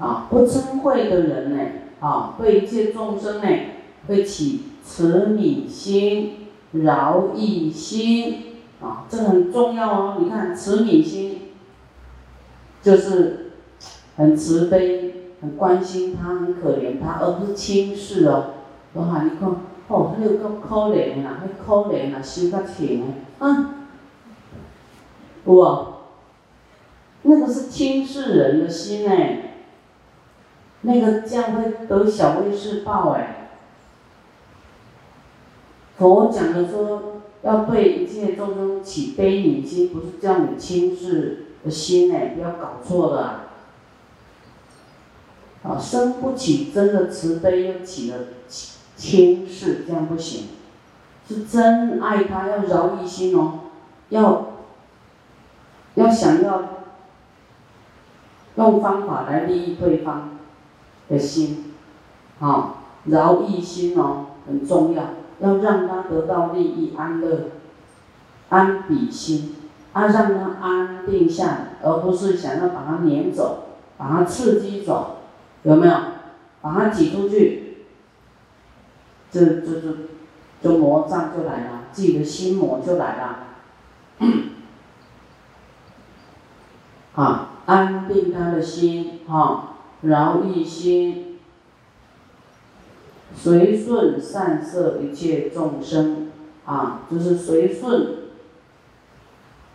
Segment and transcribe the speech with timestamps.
[0.00, 1.58] 啊，不嗔恚的人呢，
[2.00, 3.48] 啊，对一切众生呢，
[4.08, 10.16] 会起慈悯心、饶益心，啊，这很重要哦。
[10.18, 11.40] 你看慈悯心，
[12.82, 13.52] 就是
[14.16, 18.54] 很慈悲、很关心他、很可怜他，而不是轻视哦。
[18.94, 19.48] 我喊你看，
[19.88, 20.36] 哦，那个
[20.66, 23.74] 可怜啦，那可怜啦，修得轻的，啊，
[25.44, 25.86] 有
[27.22, 29.49] 那个是轻视人的心哎，
[30.82, 33.50] 那个这样会得小威势报哎。
[35.98, 43.50] 佛讲的说，要对一切众生起悲悯心，不是叫你轻视的心哎，不要搞错了。
[45.62, 48.18] 啊，生不起真的慈悲，又起了
[48.96, 50.48] 轻视，这样不行。
[51.28, 53.60] 是真爱他，要饶一心哦，
[54.08, 54.52] 要
[55.94, 56.62] 要想要。
[58.56, 60.39] 用方法来利益对方
[61.10, 61.74] 的心，
[62.38, 65.02] 啊，饶益心哦，很重要，
[65.40, 67.50] 要让他得到利益安乐，
[68.48, 69.56] 安比心，
[69.92, 73.64] 啊，让他安定下来，而不是想要把他撵走，
[73.98, 75.16] 把他刺激走，
[75.64, 75.94] 有没有？
[76.62, 77.86] 把他挤出去，
[79.32, 79.96] 这这这，
[80.62, 83.38] 就魔障就来了，自己的心魔就来了，
[87.16, 87.46] 啊。
[87.66, 91.38] 安定他的心，哈，饶益心，
[93.34, 96.28] 随顺善摄一切众生，
[96.64, 98.06] 啊，就是随顺，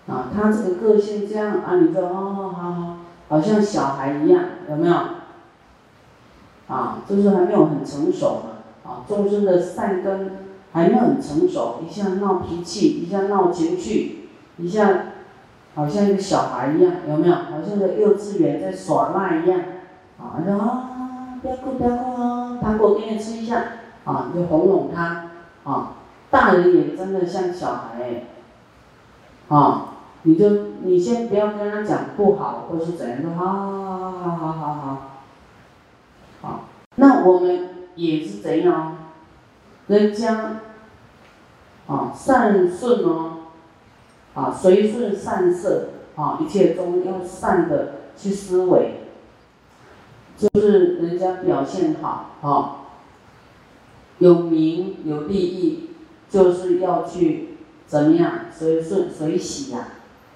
[0.08, 2.98] 啊，他这个个性这样，啊，你说哦，好好，
[3.30, 4.96] 好像小孩一样，有没有？
[6.68, 8.42] 啊，就是还没有很成熟，
[8.84, 10.32] 啊，众生的善根
[10.72, 15.12] 还没有很成熟，一下闹脾气，一下闹情绪，一下。
[15.76, 17.36] 好像一个小孩一样，有没有？
[17.36, 19.60] 好像个幼稚园在耍赖一样，
[20.20, 23.64] 啊，说啊，不要哭，不要哭哦，糖果给你吃一下，
[24.06, 25.32] 啊，你就哄哄他，
[25.64, 25.94] 啊，
[26.30, 28.24] 大人也真的像小孩，
[29.50, 30.50] 啊，你就
[30.84, 35.02] 你先不要跟他讲不好或是怎样，说好好好好好好
[36.42, 36.60] 好，
[36.96, 38.98] 那我们也是怎样？
[39.88, 40.62] 人家，
[41.88, 43.32] 啊，善顺哦。
[44.34, 49.05] 啊，随顺善色，啊，一切中要善的去思维，
[50.38, 52.76] 就是人家表现好，啊，
[54.20, 55.92] 有名有利益，
[56.30, 57.58] 就是要去
[57.88, 59.88] 怎么样随顺随喜呀，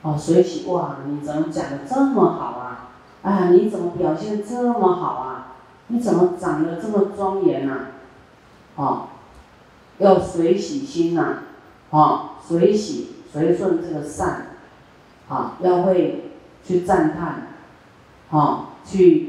[0.01, 2.89] 哦，随喜哇，你怎么讲的这么好啊？
[3.23, 5.55] 哎，你怎么表现这么好啊？
[5.87, 7.87] 你怎么长得这么庄严呐？
[8.75, 9.07] 啊，
[9.97, 11.39] 要随喜心呐，
[11.91, 13.15] 啊，随喜。
[13.31, 14.55] 随顺这个善，
[15.27, 16.31] 啊，要会
[16.65, 17.49] 去赞叹，
[18.31, 19.28] 啊，去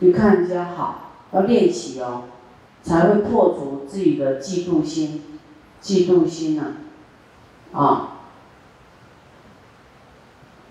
[0.00, 2.22] 你看人家好，要练习哦，
[2.82, 5.22] 才会破除自己的嫉妒心，
[5.82, 6.62] 嫉妒心呐，
[7.72, 8.18] 啊，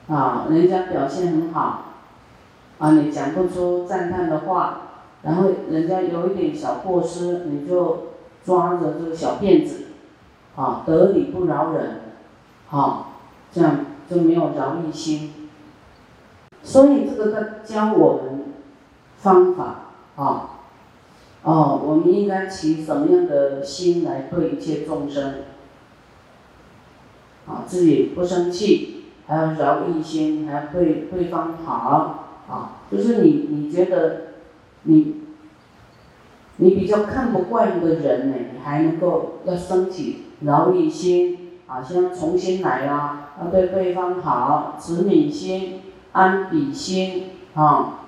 [0.07, 1.85] 啊，人家表现很好，
[2.79, 4.81] 啊，你讲不出赞叹的话，
[5.23, 8.13] 然后人家有一点小过失，你就
[8.45, 9.83] 抓着这个小辫子。
[10.55, 12.01] 啊，得理不饶人，
[12.65, 13.19] 好，
[13.51, 15.51] 这样就没有饶益心。
[16.63, 18.26] 所以这个在教我们
[19.17, 20.49] 方法啊，
[21.43, 25.43] 哦，我们应该起什么样的心来对一切众生？
[27.47, 34.21] 啊，自己不生气，还要饶一心，还要对对方好，啊，就是你你觉得
[34.83, 35.15] 你
[36.57, 40.23] 你比较看不惯的人呢，你还能够要生起。
[40.41, 48.01] 饶一心啊，先重新来啊，要对对方好，慈悯心、安比心啊，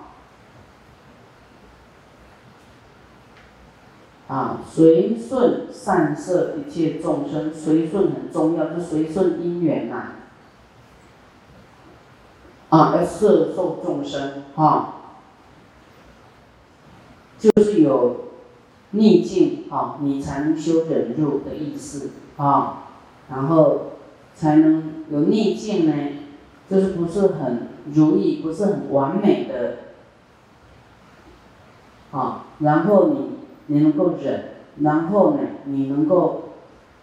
[4.30, 10.14] 啊，随顺善摄一切众生，随顺很重要，就随顺因缘呐，
[12.70, 14.94] 啊，要摄受众生啊，
[17.38, 18.30] 就是有。
[18.92, 22.86] 逆境啊，你才能修忍辱的意思啊，
[23.30, 23.92] 然后
[24.34, 25.94] 才能有逆境呢，
[26.68, 29.76] 就是不是很如意，不是很完美的
[32.12, 33.39] 啊，然后你
[33.70, 34.44] 你能够忍，
[34.82, 36.50] 然后呢，你能够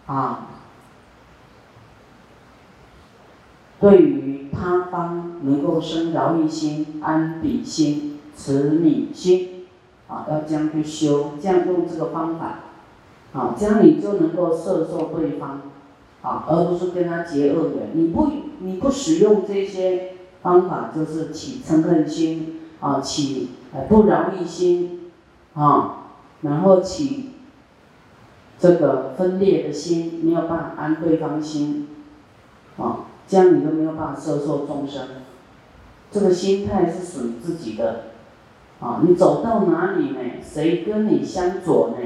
[0.05, 0.47] 啊，
[3.81, 9.53] 对于他方能够生饶益心、安比心、慈悯心。
[10.09, 12.59] 啊，要这样去修，这样用这个方法，
[13.33, 15.63] 啊，这样你就能够摄受对方，
[16.21, 17.89] 啊，而不是跟他结恶缘。
[17.91, 23.49] 你不，你不使用这些方法，就是起嗔恨心，啊起
[23.89, 25.11] 不饶益心
[25.53, 26.06] 啊，
[26.41, 27.31] 然后起
[28.59, 31.87] 这个分裂的心，没有办法安对方心
[32.77, 35.07] 啊，这样你都没有办法摄受众生。
[36.11, 38.05] 这个心态是属于自己的
[38.79, 40.19] 啊，你走到哪里呢？
[40.41, 41.97] 谁跟你相左呢？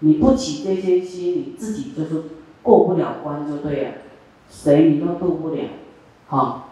[0.00, 2.22] 你不起这些心，你自己就是
[2.62, 3.90] 过不了关，就对了，
[4.50, 5.62] 谁你都渡不了，
[6.28, 6.70] 好，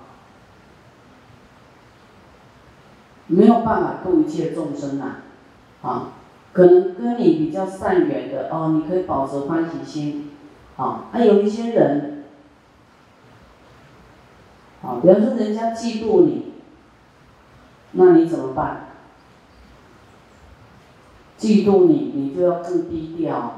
[3.26, 5.23] 没有办法度一切众生啊，
[5.82, 6.12] 啊，
[6.55, 10.31] 可能跟你比较善缘的哦，你可以保持欢喜心，
[10.77, 12.25] 啊，还有一些人，
[14.81, 16.53] 啊，比方说人家嫉妒你，
[17.91, 18.87] 那你怎么办？
[21.37, 23.55] 嫉妒你，你就要更低调，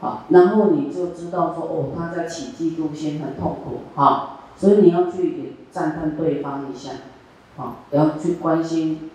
[0.00, 6.90] 好，然后你就知道说，哦，他在起嫉妒心，很痛苦，好，所以你要去给赞叹对方一下，
[7.56, 9.10] 好，要去关心，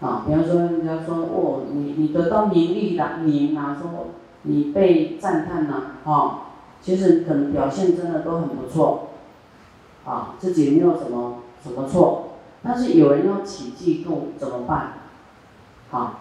[0.00, 4.08] 啊，比方说人家说，哦，你你得到名利了，名啊，说
[4.42, 6.40] 你被赞叹了，啊，
[6.82, 9.08] 其实可能表现真的都很不错，
[10.04, 12.32] 啊，自己没有什么什么错，
[12.62, 14.92] 但是有人要起嫉妒，怎么办？
[15.90, 16.18] 啊，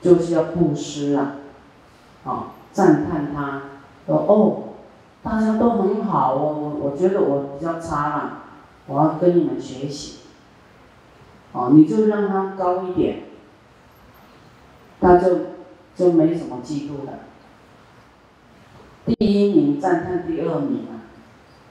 [0.00, 1.36] 就是要布施啊，
[2.24, 3.62] 啊，赞叹他，
[4.06, 4.62] 说哦，
[5.22, 8.38] 大家都很好，我我我觉得我比较差了，
[8.86, 10.17] 我要跟你们学习，
[11.52, 13.24] 哦，你就让他高一点，
[15.00, 15.38] 他就
[15.96, 17.20] 就没什么嫉妒了。
[19.06, 21.08] 第一名赞叹第二名啊，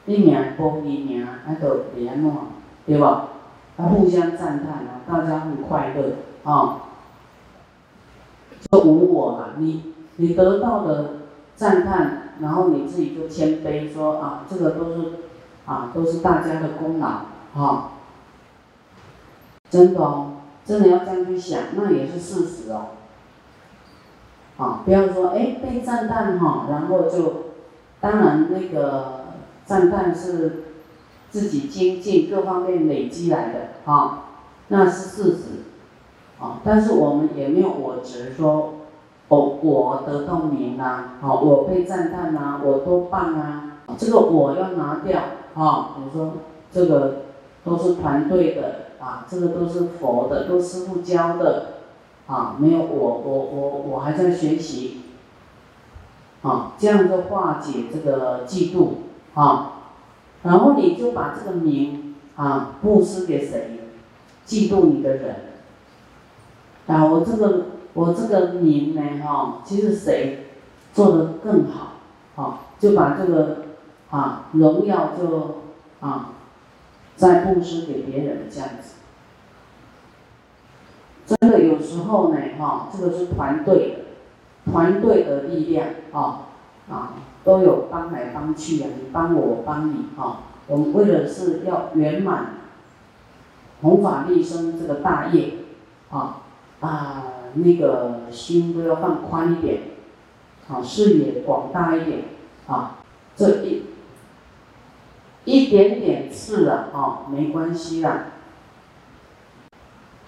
[0.07, 2.35] 一名波一名，那个别弄，
[2.85, 3.29] 对吧？
[3.77, 6.15] 他互相赞叹啊，大家很快乐。
[6.43, 6.79] 啊，
[8.71, 9.53] 就无我了。
[9.57, 11.17] 你你得到的
[11.55, 15.13] 赞叹，然后你自己就谦卑说啊，这个都是
[15.65, 17.07] 啊，都是大家的功劳
[17.53, 17.91] 啊。
[19.69, 20.33] 真的哦，
[20.65, 22.87] 真的要这样去想，那也是事实哦。
[24.57, 27.33] 啊，不要说哎被赞叹哈，然后就
[27.99, 29.25] 当然那个
[29.65, 30.63] 赞叹是
[31.29, 34.23] 自己精进各方面累积来的啊，
[34.69, 35.43] 那是事实。
[36.39, 38.75] 啊，但是我们也没有我执说，
[39.27, 45.19] 哦，我得到名啊，好，我被赞叹啊，我多棒啊，这个我要拿掉
[45.55, 45.95] 啊。
[45.95, 46.33] 比如说，
[46.71, 47.23] 这个
[47.65, 51.73] 都是团队的啊，这个都是佛的，都师傅教的
[52.27, 55.01] 啊，没有我，我我我还在学习
[56.41, 58.89] 啊，这样就化解这个嫉妒
[59.33, 59.73] 啊。
[60.43, 63.79] 然后你就把这个名啊布施给谁，
[64.45, 65.35] 嫉妒你的人。
[66.87, 70.45] 啊，我这个我这个名呢，哈，其实谁
[70.93, 71.93] 做的更好，
[72.35, 73.57] 好就把这个
[74.09, 75.57] 啊荣耀就
[75.99, 76.33] 啊
[77.17, 78.93] 再布施给别人这样子。
[81.25, 86.47] 真的有时候呢，哈，这个是团队的，团队的力量啊
[86.89, 92.53] 啊都有帮来帮去啊，你帮我，我帮你哈，我们为了是要圆满
[93.81, 95.55] 弘法利生这个大业
[96.09, 96.43] 啊。
[96.79, 97.23] 啊，
[97.55, 99.79] 那个心都要放宽一点，
[100.69, 102.25] 啊，视野广大一点，
[102.67, 102.97] 啊，
[103.35, 103.81] 这一
[105.47, 108.25] 一点点刺了，啊，没关系啦。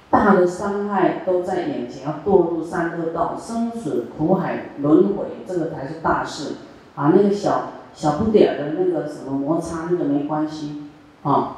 [0.09, 6.55] 大的伤害都在眼前，要堕入三恶道，生死苦海轮回，这个才是大事。
[6.95, 10.83] 啊，那个小小不点的那个什么摩擦，那个没关系，
[11.23, 11.57] 啊。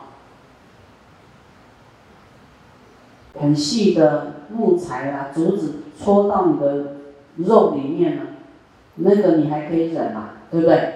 [3.39, 6.95] 很细的木材啊，竹子戳到你的
[7.35, 8.23] 肉里面了，
[8.95, 10.93] 那个你还可以忍嘛，对不对？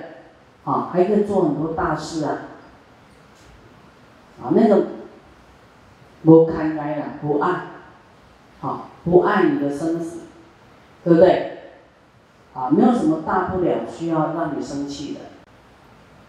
[0.64, 2.40] 啊，还可以做很多大事啊。
[4.42, 4.88] 啊，那个
[6.24, 7.68] 不开开了，不爱，
[8.60, 10.20] 好，不爱你的生死，
[11.04, 11.58] 对不对？
[12.54, 15.20] 啊，没有什么大不了需要让你生气的。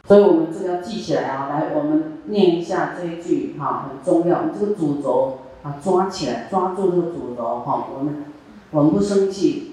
[0.06, 5.38] 所以我们这个要记起来啊，来，我们念一下这一句哈，很重要，这个主轴。
[5.62, 8.26] 啊，抓起来，抓住这个主轴哈，我们
[8.70, 9.72] 我们不生气，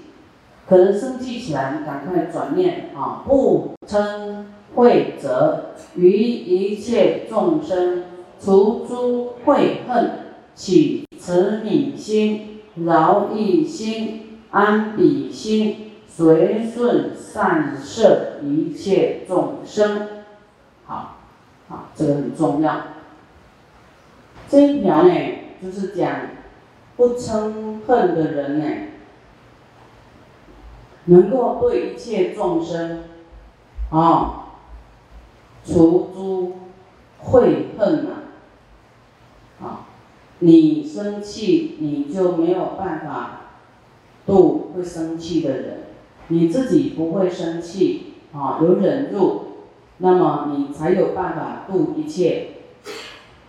[0.68, 8.02] 可能生气起来，我们赶快转念啊，不嗔恚者，于一切众生，
[8.44, 10.10] 除诸恚恨，
[10.54, 20.08] 起慈悯心、饶益心、安彼心，随顺善摄一切众生。
[20.84, 21.16] 好，
[21.68, 22.82] 好，这个很重要。
[24.46, 25.14] 这一条呢？
[25.62, 26.10] 就是讲
[26.96, 28.66] 不嗔恨的人呢，
[31.06, 33.04] 能够对一切众生
[33.90, 34.50] 啊
[35.64, 36.56] 除诸
[37.18, 38.23] 悔恨啊，
[40.44, 43.40] 你生气，你就没有办法
[44.26, 45.78] 度会生气的人。
[46.28, 49.44] 你自己不会生气啊，有忍住，
[49.98, 52.48] 那么你才有办法度一切，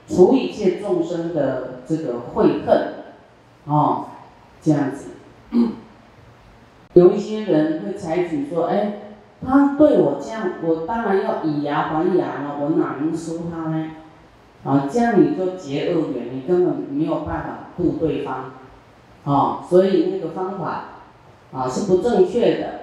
[0.07, 2.93] 除一切众生的这个悔恨，
[3.65, 4.05] 哦，
[4.61, 5.11] 这样子。
[6.93, 9.01] 有一些人会采取说，哎，
[9.45, 13.91] 他对我这样，我当然要以牙还牙了，我哪能输他呢？
[14.65, 18.53] 啊，这样你就结恶缘，你根本没有办法度对方，
[19.23, 20.85] 啊，所以那个方法
[21.53, 22.79] 啊是不正确的，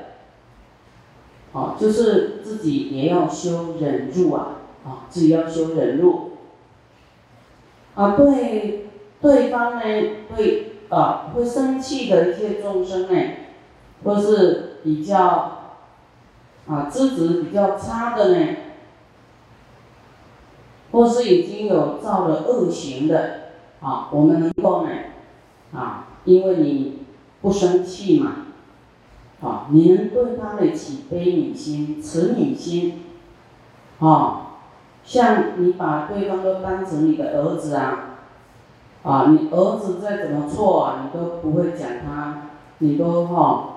[1.52, 6.30] 啊，就是自己也要修忍辱啊，啊，自己要修忍辱，
[7.96, 8.86] 啊，对
[9.20, 9.82] 对方呢，
[10.36, 13.20] 对啊会生气的一些众生呢，
[14.04, 15.72] 或是比较
[16.68, 18.46] 啊资质比较差的呢。
[20.92, 23.48] 或是已经有造了恶行的，
[23.80, 24.90] 啊，我们能够呢，
[25.74, 26.98] 啊，因为你
[27.40, 28.32] 不生气嘛，
[29.40, 33.04] 啊，你能对他的起悲悯心、慈悯心，
[34.00, 34.58] 啊，
[35.02, 38.18] 像你把对方都当成你的儿子啊，
[39.02, 43.68] 啊，你儿子再怎么错啊，你都不会讲他，你都哈，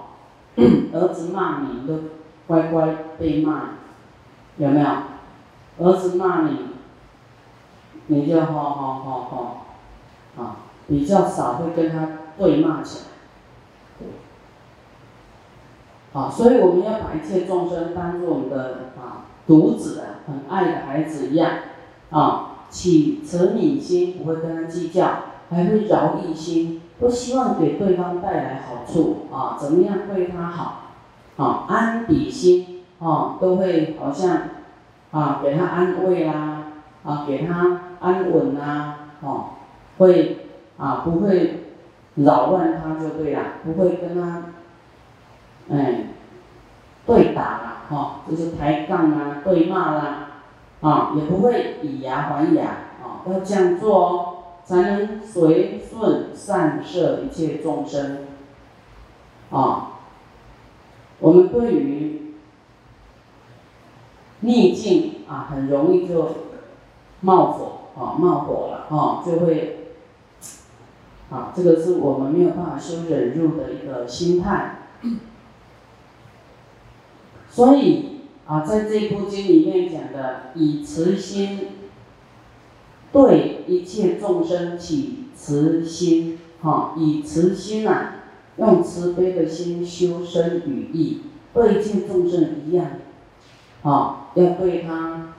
[0.58, 1.94] 儿子骂你，你都
[2.46, 3.70] 乖乖被骂，
[4.58, 4.88] 有没有？
[5.80, 6.75] 儿子骂你。
[8.08, 9.66] 你就好好好好，
[10.38, 10.58] 啊，
[10.88, 12.08] 比较少会跟他
[12.38, 13.06] 对骂起
[16.14, 21.52] 来，啊，所以我们要把一切众生当做我们的啊独子啊，很爱的孩子一样，
[22.12, 25.08] 啊，起慈悯心，不会跟他计较，
[25.50, 30.92] 还会饶益心，都希望给对方带来好处，啊，怎么样对他好，
[31.38, 34.42] 啊，安比心，啊，都会好像
[35.10, 36.66] 啊给他安慰啦，
[37.04, 37.82] 啊，给他。
[38.06, 39.46] 安稳啊，哦，
[39.98, 40.38] 会
[40.78, 41.64] 啊，不会
[42.14, 44.44] 扰乱他就对了，不会跟他，
[45.72, 46.10] 哎，
[47.08, 50.28] 对打了，哈，就是抬杠啊，对骂啦，
[50.82, 52.66] 啊，也不会以牙还牙，
[53.02, 58.20] 啊，要这样做哦，才能随顺善摄一切众生，
[59.50, 59.94] 啊，
[61.18, 62.36] 我们对于
[64.42, 66.30] 逆境啊，很容易就
[67.22, 67.72] 冒火。
[67.98, 69.88] 啊，冒火了，啊，就会，
[71.30, 74.80] 啊，这个是我们没有办法修忍辱的一个心态。
[77.50, 81.68] 所以啊，在这部经里面讲的，以慈心
[83.14, 88.16] 对一切众生起慈心，哈，以慈心啊，
[88.58, 91.22] 用慈悲的心修身与意，
[91.54, 92.88] 对一切众生一样，
[93.84, 95.34] 啊，要对他，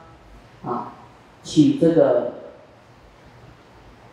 [0.64, 0.94] 啊，
[1.42, 2.35] 起这个。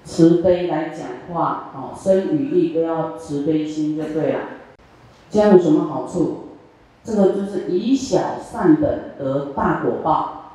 [0.03, 4.39] 慈悲来讲话，哦，身与意都要慈悲心就对了。
[5.29, 6.49] 这样有什么好处？
[7.03, 10.51] 这个就是以小善本得大果报，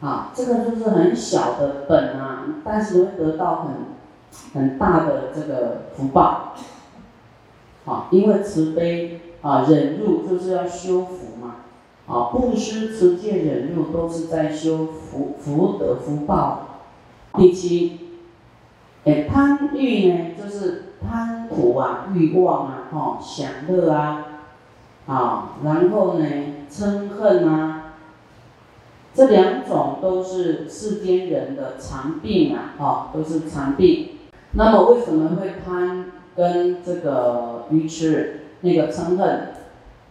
[0.00, 6.54] 啊，这个就是很小的本啊，但是会得到很很大的这个福报，
[7.86, 11.56] 啊，因为慈悲啊，忍辱就是要修福嘛，
[12.06, 16.66] 啊，布施、持戒、忍辱都是在修福福德福报。
[17.34, 18.09] 第七。
[19.04, 24.26] 哎，贪欲呢，就是贪图啊，欲望啊，吼，享乐啊，
[25.06, 26.26] 啊，然后呢，
[26.70, 27.94] 嗔恨啊，
[29.14, 34.10] 这两种都是世间人的常病啊，哦，都是常病。
[34.52, 39.54] 那么为什么会贪跟这个愚痴那个嗔恨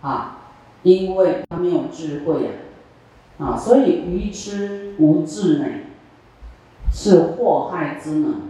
[0.01, 0.38] 啊？
[0.81, 2.50] 因为他没有智慧呀，
[3.38, 5.65] 啊，所以愚痴无智呢，
[6.91, 8.50] 是祸害之能。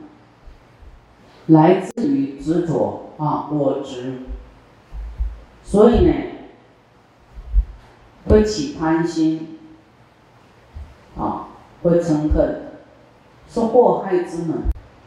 [1.49, 4.19] 来自于执着啊，我执，
[5.63, 6.13] 所以呢，
[8.27, 9.57] 会起贪心，
[11.17, 11.47] 啊，
[11.81, 12.73] 会嗔恨，
[13.49, 14.57] 是祸害之门，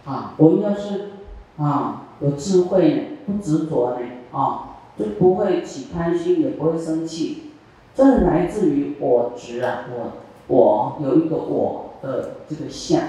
[0.04, 1.10] 啊，我们要是
[1.58, 7.52] 啊有智慧呢，不执着呢，啊，就不会起贪心，也不会生气，
[7.94, 10.12] 这来自于我执啊，我
[10.48, 13.00] 我有一个我的这个相，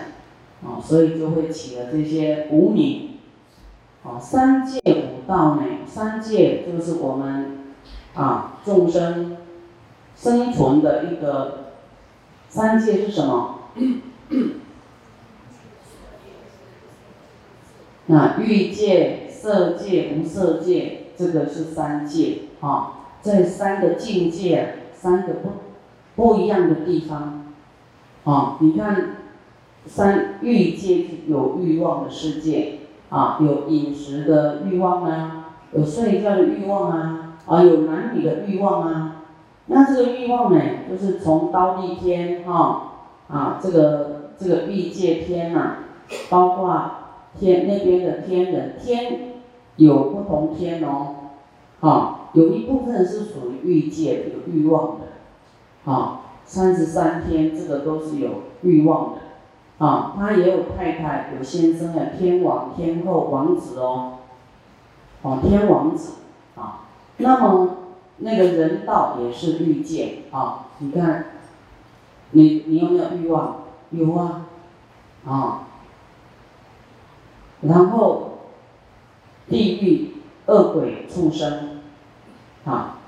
[0.63, 3.09] 啊，所以就会起了这些无名。
[4.03, 5.63] 啊，三界五道呢？
[5.87, 7.59] 三界就是我们
[8.15, 9.37] 啊众生
[10.15, 11.71] 生存的一个
[12.49, 13.59] 三界是什么？
[18.07, 22.99] 那欲界、色界、无色界，这个是三界啊。
[23.21, 25.51] 这三个境界，三个不
[26.15, 27.45] 不一样的地方
[28.25, 28.57] 啊。
[28.59, 29.15] 你看，
[29.85, 32.79] 三欲界有欲望的世界。
[33.13, 39.25] 啊，有饮食的欲望啊，有睡觉的欲望啊，啊，有男女的欲望啊。
[39.67, 42.93] 那这个欲望呢，就是从刀地天哈
[43.27, 45.75] 啊，这个这个欲界天呐，
[46.31, 46.91] 包括
[47.39, 49.35] 天那边的天人天
[49.75, 51.15] 有不同天哦，
[51.81, 58.29] 啊，有一部分是属于欲界有欲望的，啊，三十三天这个都是有
[58.63, 59.19] 欲望的，
[59.83, 64.19] 啊，他也有太太有先生啊，天王天后王子哦，
[65.23, 66.13] 哦天王子
[66.55, 66.85] 啊，
[67.17, 67.77] 那么。
[68.17, 71.25] 那个人道也是欲界啊，你看，
[72.29, 73.63] 你你有没有欲望？
[73.89, 74.45] 有啊，
[75.25, 75.67] 啊，
[77.61, 78.33] 然后
[79.49, 80.11] 地狱、
[80.45, 81.81] 恶鬼、畜生，
[82.65, 82.99] 啊，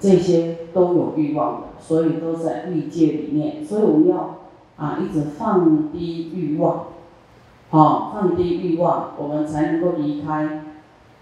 [0.00, 3.64] 这些都有欲望的，所以都在欲界里面。
[3.64, 4.36] 所以我们要
[4.76, 6.86] 啊，一直放低欲望，
[7.70, 10.64] 啊，放低欲望，我们才能够离开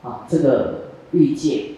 [0.03, 1.75] 啊这个欲界。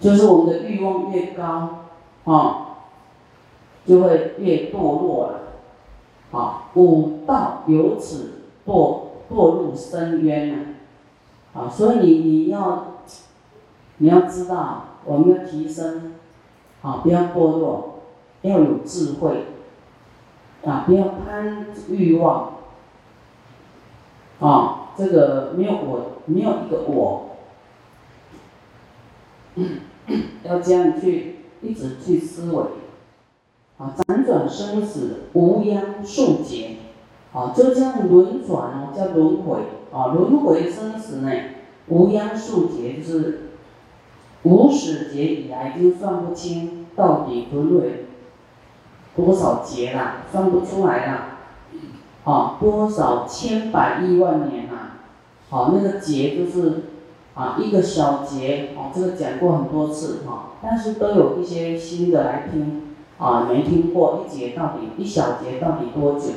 [0.00, 1.86] 就是我们的欲望越高，
[2.24, 2.76] 啊，
[3.86, 10.64] 就会越堕落了，啊，五道由此堕堕入深渊了，
[11.54, 12.86] 啊，所以你你要
[13.98, 16.12] 你要知道，我们要提升，
[16.82, 17.93] 啊，不要堕落，
[18.44, 19.46] 要有智慧，
[20.66, 22.56] 啊，不要贪欲望，
[24.38, 27.30] 啊，这个没有我，没有一个我。
[30.44, 32.64] 要这样去一直去思维，
[33.78, 36.76] 啊，辗转生死无央数劫，
[37.32, 39.60] 啊，就这样轮转哦，叫轮回，
[39.90, 41.30] 啊，轮回生死呢，
[41.88, 43.40] 无央数劫就是
[44.42, 48.04] 无始劫以来就算不清到底轮回。
[49.16, 51.20] 多少劫啦，算不出来了，
[52.24, 54.92] 啊，多少千百亿万年呐，
[55.50, 56.84] 好，那个劫就是。
[57.34, 66.28] 啊，一个小节哦，这个讲过很多次哈，但是都有一些新的来听啊，没听过一节到底一小节到底多久？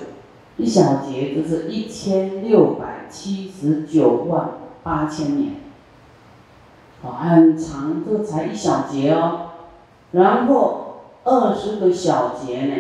[0.58, 4.50] 一小节就是一千六百七十九万
[4.82, 5.58] 八千年，
[7.06, 9.52] 啊，很长，这个才一小节哦。
[10.14, 10.87] 然后
[11.28, 12.74] 二十个小节呢，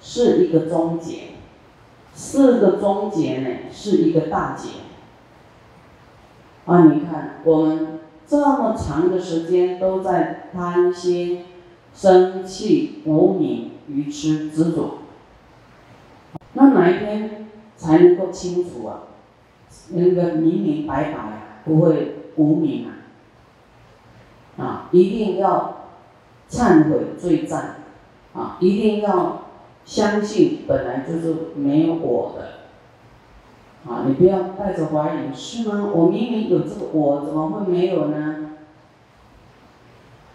[0.00, 1.32] 是一个中节，
[2.14, 4.70] 四个中节呢是一个大节。
[6.64, 11.44] 啊，你看，我们这么长的时间都在贪心、
[11.94, 15.00] 生气、无名、愚痴、执着，
[16.54, 19.02] 那哪一天才能够清楚啊？
[19.90, 24.64] 那个明明白白，不会无名啊！
[24.64, 25.75] 啊，一定要
[26.48, 27.60] 忏悔罪障，
[28.34, 29.42] 啊，一定要
[29.84, 32.56] 相信本来就是没有我的。
[33.88, 35.90] 啊，你不要带着怀疑，是吗？
[35.94, 38.50] 我明明有这个我，怎么会没有呢？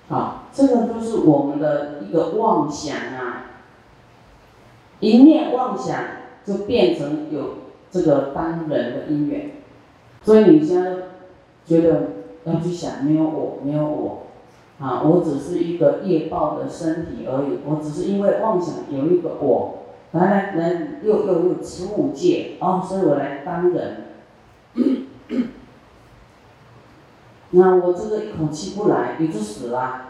[0.10, 3.45] 啊，这个就是我们的一个妄想啊，
[5.00, 6.04] 一念妄想
[6.45, 7.56] 就变成有
[7.89, 9.52] 这个单人的因缘，
[10.24, 10.91] 所以你现在
[11.65, 12.04] 觉得
[12.45, 14.28] 要去想没有我，没有我，
[14.81, 19.77] 啊，我只是一个业报的身体而已，我只是因为妄想有一个我。
[20.13, 24.07] 来来来，又又又持五界哦，所以我来当人。
[27.51, 30.07] 那我这个一口气不来，你就死了。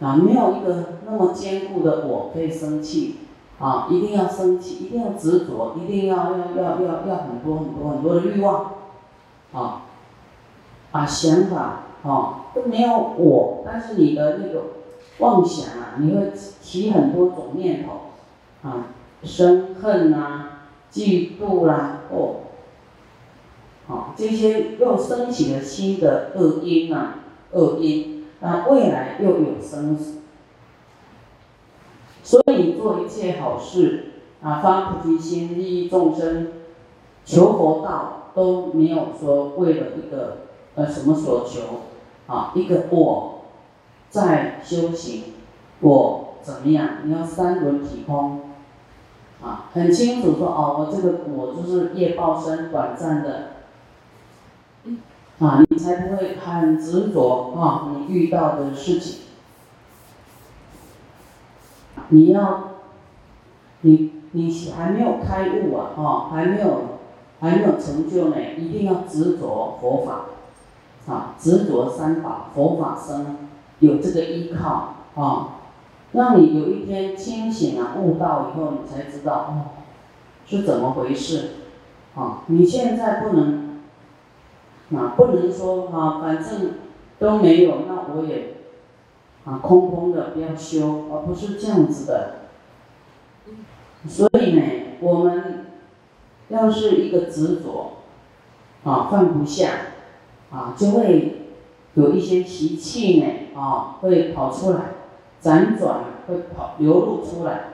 [0.00, 3.18] 啊，没有一个那么坚固的我可以生气，
[3.60, 8.72] 啊，一定要生气，一定要执着，一定要要要要要很多很多很多的欲望，
[9.52, 9.82] 啊，
[10.90, 14.62] 啊想法，哦都没有我，但是你的那个
[15.18, 18.86] 妄想啊，你会起很多种念头，啊。
[19.22, 20.44] 生恨呐，
[20.90, 22.36] 嫉妒啦，哦，
[23.86, 27.16] 好，这些又升起了新的恶因啊，
[27.52, 29.98] 恶因，那未来又有生，
[32.22, 36.52] 所以做一切好事啊，发菩提心，利益众生，
[37.26, 40.38] 求佛道都没有说为了一个
[40.76, 41.60] 呃什么所求
[42.30, 43.40] 啊，一个我
[44.08, 45.34] 在修行，
[45.80, 46.88] 我怎么样？
[47.04, 48.42] 你要三轮体空。
[49.42, 53.52] 啊，很清楚说哦，我这个我就是业报身短暂的，
[55.38, 59.20] 啊，你才不会很执着啊，你遇到的事情，
[62.10, 62.72] 你要，
[63.80, 66.98] 你你还没有开悟啊，哈，还没有
[67.40, 70.26] 还没有成就呢，一定要执着佛法，
[71.08, 73.48] 啊，执着三宝，佛法僧
[73.80, 75.56] 有这个依靠啊。
[76.12, 79.78] 让你有一天清醒了、悟道以后，你才知道哦，
[80.44, 81.50] 是怎么回事，
[82.16, 83.80] 啊，你现在不能，
[84.92, 86.72] 啊，不能说啊，反正
[87.20, 88.56] 都没有，那我也
[89.44, 92.34] 啊，空空的不要修，而不是这样子的。
[94.08, 94.62] 所以呢，
[94.98, 95.66] 我们
[96.48, 97.98] 要是一个执着，
[98.82, 99.70] 啊，放不下，
[100.52, 101.42] 啊，就会
[101.94, 104.80] 有一些习气呢，啊，会跑出来，
[105.42, 107.70] 辗转会跑流露出来。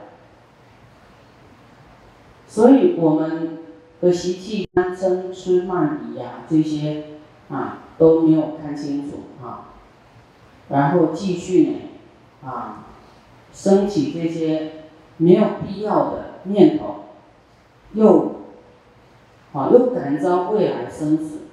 [2.48, 3.58] 所以我们
[4.00, 7.04] 的习气、贪嗔痴慢疑啊，这些
[7.50, 9.72] 啊都没有看清楚啊，
[10.68, 12.84] 然后继续呢，啊，
[13.52, 14.72] 升起这些
[15.16, 17.04] 没有必要的念头，
[17.94, 18.36] 又
[19.52, 21.45] 啊又感召未来生死，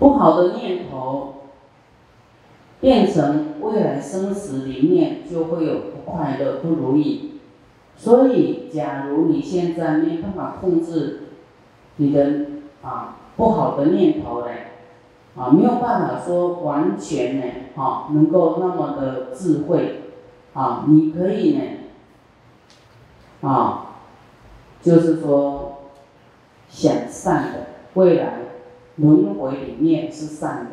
[0.00, 1.34] 不好的念头
[2.80, 7.38] 变成未来生死里面就会有不快乐、不如意。
[7.96, 11.20] 所以，假如你现在没办法控制
[11.96, 12.46] 你的
[12.82, 14.68] 啊不好的念头嘞，
[15.36, 17.44] 啊没有办法说完全呢，
[17.76, 20.00] 啊能够那么的智慧，
[20.54, 21.62] 啊你可以呢，
[23.46, 23.96] 啊
[24.80, 25.82] 就是说
[26.70, 28.38] 想善的，未来
[29.00, 30.66] 轮回里面是善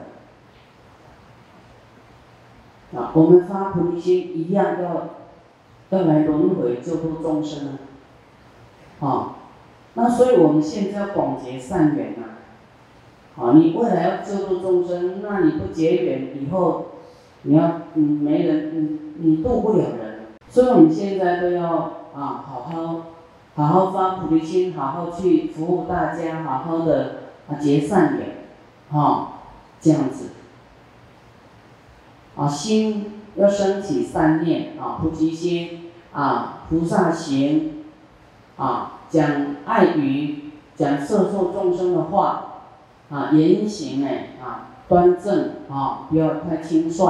[2.91, 5.09] 的，啊我们发菩提心一样要。
[5.89, 7.77] 要来轮回救度众生
[8.99, 9.07] 啊！
[9.07, 9.35] 啊，
[9.93, 12.43] 那所以我们现在要广结善缘啊！
[13.41, 16.87] 啊，你未来要救度众生，那你不结缘，以后
[17.43, 21.73] 你要嗯没人嗯你渡不了人，所以我们现在都要
[22.13, 23.05] 啊好好
[23.55, 28.27] 好好发菩提心，好好去服务大家，好好的啊结善缘，
[28.91, 29.39] 哈，
[29.79, 30.29] 这样子
[32.35, 33.13] 啊心。
[33.37, 37.83] 要升起善念啊，菩提心啊，菩萨行
[38.57, 42.63] 啊，讲爱语，讲摄受众生的话
[43.11, 44.09] 啊，言行呢
[44.43, 47.05] 啊端正啊，不要太轻率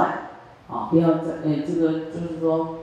[0.69, 2.79] 啊，不要在哎这个就是说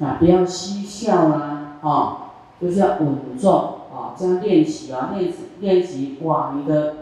[0.00, 2.16] 啊，不要嬉笑啦啊，
[2.58, 6.96] 就是要稳重啊，这样练习啊，练习练习哇，你的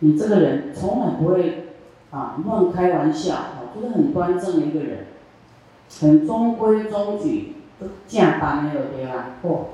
[0.00, 1.68] 你这个人从来不会
[2.10, 3.56] 啊乱开玩笑啊。
[3.72, 5.06] 就是很端正的一个人，
[6.00, 9.36] 很中规中矩，都正当的对吧？
[9.42, 9.66] 哦，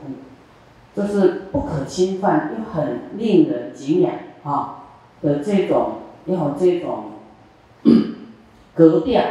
[0.95, 4.13] 就是不可侵犯又很令人敬仰
[4.45, 4.85] 啊
[5.23, 5.93] 的这种，
[6.27, 7.05] 要这种
[8.77, 9.23] 格调，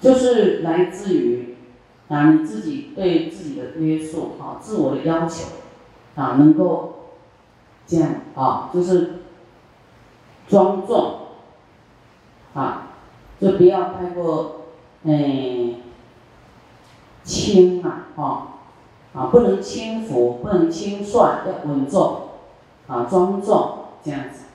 [0.00, 1.56] 就是来自于
[2.06, 5.44] 啊你自己对自己的约束啊，自我的要求
[6.18, 6.94] 啊，能够
[7.86, 9.20] 这样啊，就是
[10.48, 11.20] 庄重
[12.54, 12.84] 啊。
[13.40, 14.62] 就不要太过，
[15.04, 15.76] 诶，
[17.22, 18.48] 轻嘛，哈，
[19.14, 21.12] 啊，不能轻浮，不能轻率，
[21.46, 22.22] 要稳重，
[22.88, 24.46] 啊，庄重这样子，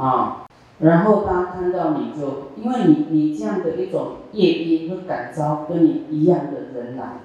[0.00, 0.46] 啊，
[0.78, 7.20] 然后大家看到你就，因为你你这样的一种业因和感召跟你一样的人来，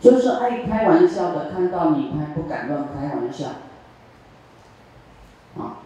[0.00, 3.48] 就是爱开玩笑的，看到你开不敢乱开玩笑，
[5.58, 5.78] 啊。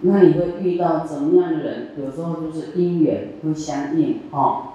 [0.00, 1.92] 那你会遇到怎么样的人？
[1.98, 4.73] 有时候就是姻缘会相应哦。